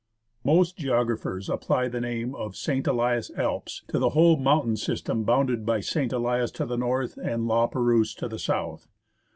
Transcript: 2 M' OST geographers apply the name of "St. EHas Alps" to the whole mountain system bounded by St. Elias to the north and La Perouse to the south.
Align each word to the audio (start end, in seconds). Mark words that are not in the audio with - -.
2 0.45 0.49
M' 0.49 0.57
OST 0.57 0.77
geographers 0.77 1.47
apply 1.47 1.87
the 1.87 2.01
name 2.01 2.33
of 2.33 2.55
"St. 2.55 2.87
EHas 2.87 3.29
Alps" 3.37 3.83
to 3.87 3.99
the 3.99 4.09
whole 4.09 4.35
mountain 4.35 4.75
system 4.75 5.23
bounded 5.23 5.63
by 5.63 5.79
St. 5.79 6.11
Elias 6.11 6.49
to 6.49 6.65
the 6.65 6.75
north 6.75 7.17
and 7.17 7.47
La 7.47 7.67
Perouse 7.67 8.15
to 8.15 8.27
the 8.27 8.39
south. 8.39 8.87